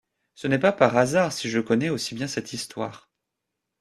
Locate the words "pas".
0.57-0.75